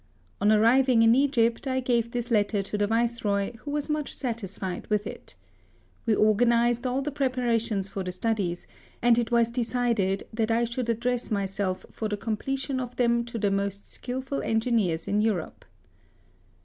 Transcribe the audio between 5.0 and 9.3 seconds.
it. We organised all the preparations for the studies, and it